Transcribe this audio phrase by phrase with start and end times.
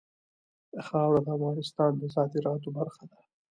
[0.87, 3.19] خاوره د افغانستان د صادراتو برخه ده.